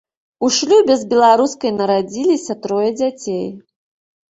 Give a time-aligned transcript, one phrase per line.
[0.45, 3.47] У шлюбе з беларускай нарадзіліся трое дзяцей.